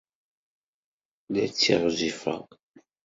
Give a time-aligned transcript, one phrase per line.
[1.33, 2.41] La ttiɣzifeɣ!